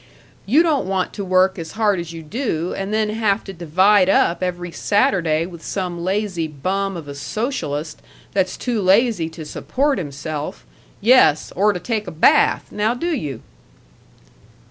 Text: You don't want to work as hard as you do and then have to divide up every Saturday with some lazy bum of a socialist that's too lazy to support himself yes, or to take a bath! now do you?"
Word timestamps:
You 0.47 0.63
don't 0.63 0.87
want 0.87 1.13
to 1.13 1.23
work 1.23 1.59
as 1.59 1.73
hard 1.73 1.99
as 1.99 2.11
you 2.11 2.23
do 2.23 2.73
and 2.75 2.91
then 2.91 3.11
have 3.11 3.43
to 3.43 3.53
divide 3.53 4.09
up 4.09 4.41
every 4.41 4.71
Saturday 4.71 5.45
with 5.45 5.63
some 5.63 6.03
lazy 6.03 6.47
bum 6.47 6.97
of 6.97 7.07
a 7.07 7.13
socialist 7.13 8.01
that's 8.33 8.57
too 8.57 8.81
lazy 8.81 9.29
to 9.29 9.45
support 9.45 9.99
himself 9.99 10.65
yes, 11.01 11.53
or 11.55 11.71
to 11.71 11.79
take 11.79 12.07
a 12.07 12.11
bath! 12.11 12.71
now 12.71 12.95
do 12.95 13.15
you?" 13.15 13.43